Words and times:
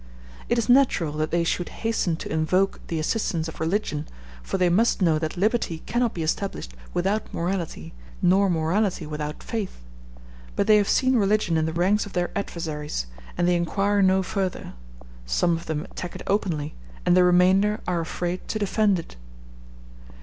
It 0.49 0.57
is 0.57 0.67
natural 0.67 1.11
that 1.17 1.29
they 1.29 1.43
should 1.43 1.69
hasten 1.69 2.15
to 2.15 2.33
invoke 2.33 2.79
the 2.87 2.97
assistance 2.97 3.47
of 3.47 3.59
religion, 3.59 4.07
for 4.41 4.57
they 4.57 4.67
must 4.67 4.99
know 4.99 5.19
that 5.19 5.37
liberty 5.37 5.83
cannot 5.85 6.15
be 6.15 6.23
established 6.23 6.71
without 6.91 7.31
morality, 7.31 7.93
nor 8.19 8.49
morality 8.49 9.05
without 9.05 9.43
faith; 9.43 9.77
but 10.55 10.65
they 10.65 10.77
have 10.77 10.89
seen 10.89 11.17
religion 11.17 11.55
in 11.55 11.67
the 11.67 11.71
ranks 11.71 12.07
of 12.07 12.13
their 12.13 12.35
adversaries, 12.35 13.05
and 13.37 13.47
they 13.47 13.55
inquire 13.55 14.01
no 14.01 14.23
further; 14.23 14.73
some 15.27 15.55
of 15.55 15.67
them 15.67 15.83
attack 15.83 16.15
it 16.15 16.23
openly, 16.25 16.73
and 17.05 17.15
the 17.15 17.23
remainder 17.23 17.79
are 17.87 18.01
afraid 18.01 18.47
to 18.47 18.57
defend 18.57 18.97
it. 18.97 19.17